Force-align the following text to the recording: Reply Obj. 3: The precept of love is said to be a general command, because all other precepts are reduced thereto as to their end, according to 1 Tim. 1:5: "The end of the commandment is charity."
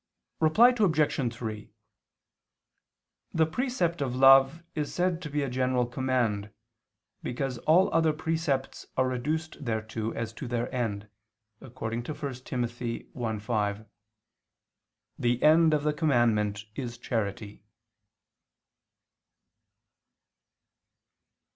Reply 0.39 0.73
Obj. 0.75 1.31
3: 1.33 1.69
The 3.35 3.45
precept 3.45 4.01
of 4.01 4.15
love 4.15 4.63
is 4.73 4.91
said 4.91 5.21
to 5.21 5.29
be 5.29 5.43
a 5.43 5.47
general 5.47 5.85
command, 5.85 6.49
because 7.21 7.59
all 7.67 7.93
other 7.93 8.11
precepts 8.11 8.87
are 8.97 9.07
reduced 9.07 9.63
thereto 9.63 10.09
as 10.15 10.33
to 10.33 10.47
their 10.47 10.73
end, 10.73 11.07
according 11.61 12.01
to 12.05 12.15
1 12.15 12.33
Tim. 12.45 12.63
1:5: 12.63 13.85
"The 15.19 15.43
end 15.43 15.71
of 15.71 15.83
the 15.83 15.93
commandment 15.93 16.65
is 16.73 16.97
charity." 16.97 17.61